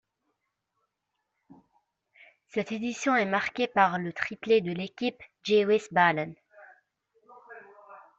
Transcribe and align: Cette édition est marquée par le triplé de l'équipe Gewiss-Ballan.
Cette 2.47 2.71
édition 2.71 3.15
est 3.15 3.25
marquée 3.27 3.67
par 3.67 3.99
le 3.99 4.11
triplé 4.13 4.59
de 4.59 4.71
l'équipe 4.71 5.21
Gewiss-Ballan. 5.43 6.33